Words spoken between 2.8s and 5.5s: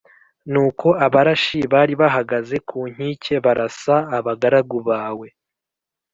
nkike barasa abagaragu bawe